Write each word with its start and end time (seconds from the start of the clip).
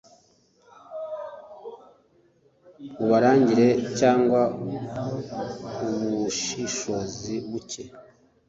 N 2.91 2.95
uburangare 3.03 3.69
cyangwa 3.99 4.41
ubushishozi 5.85 7.35
bucye 7.49 7.83